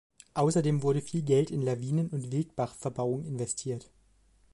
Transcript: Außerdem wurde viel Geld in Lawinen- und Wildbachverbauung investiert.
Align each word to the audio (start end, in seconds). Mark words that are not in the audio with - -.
Außerdem 0.33 0.81
wurde 0.81 0.99
viel 0.99 1.21
Geld 1.21 1.51
in 1.51 1.61
Lawinen- 1.61 2.09
und 2.09 2.31
Wildbachverbauung 2.31 3.23
investiert. 3.23 3.91